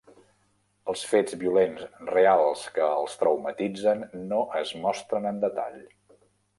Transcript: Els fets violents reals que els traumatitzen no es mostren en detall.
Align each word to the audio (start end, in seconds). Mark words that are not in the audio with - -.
Els 0.93 1.03
fets 1.09 1.37
violents 1.43 1.83
reals 2.13 2.65
que 2.79 2.89
els 2.95 3.21
traumatitzen 3.25 4.05
no 4.33 4.43
es 4.65 4.77
mostren 4.89 5.33
en 5.35 5.43
detall. 5.49 5.83